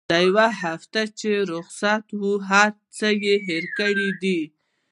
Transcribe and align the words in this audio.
دا 0.09 0.19
يوه 0.27 0.47
هفته 0.63 1.01
چې 1.19 1.29
رخصت 1.51 2.05
وه 2.19 2.33
هرڅه 2.49 3.09
يې 3.23 3.35
هېر 3.47 3.65
کړي 3.79 4.09
دي. 4.21 4.39